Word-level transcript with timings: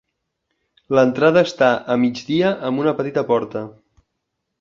L'entrada 0.99 1.43
està 1.47 1.69
a 1.95 1.97
migdia 2.05 2.55
amb 2.71 2.83
una 2.85 2.95
petita 3.03 3.25
porta. 3.33 3.63